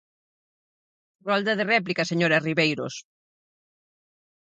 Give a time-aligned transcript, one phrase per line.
[1.27, 2.93] Rolda de réplica, señora Ribeiros.